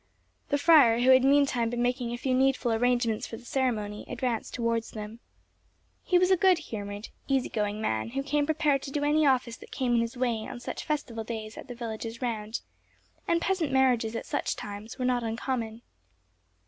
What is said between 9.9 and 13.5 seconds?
in his way on such festival days at the villages round; and